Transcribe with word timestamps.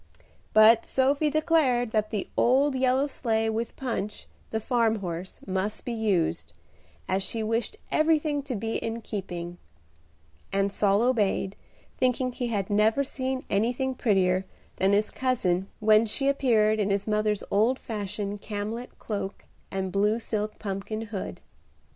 But 0.51 0.83
Sophie 0.83 1.29
declared 1.29 1.91
that 1.91 2.09
the 2.09 2.27
old 2.35 2.73
yellow 2.73 3.05
sleigh, 3.05 3.51
with 3.51 3.75
Punch, 3.75 4.25
the 4.49 4.59
farm 4.59 4.95
horse, 4.95 5.39
must 5.45 5.85
be 5.85 5.91
used, 5.91 6.53
as 7.07 7.21
she 7.21 7.43
wished 7.43 7.77
everything 7.91 8.41
to 8.41 8.55
be 8.55 8.77
in 8.77 9.01
keeping; 9.01 9.59
and 10.51 10.71
Saul 10.71 11.03
obeyed, 11.03 11.55
thinking 11.99 12.31
he 12.31 12.47
had 12.47 12.71
never 12.71 13.03
seen 13.03 13.45
anything 13.47 13.93
prettier 13.93 14.43
than 14.77 14.91
his 14.93 15.11
cousin 15.11 15.67
when 15.79 16.07
she 16.07 16.27
appeared 16.27 16.79
in 16.79 16.89
his 16.89 17.05
mother's 17.05 17.43
old 17.51 17.77
fashioned 17.77 18.41
camlet 18.41 18.97
cloak 18.97 19.45
and 19.69 19.91
blue 19.91 20.17
silk 20.17 20.57
pumpkin 20.57 21.01
hood. 21.01 21.41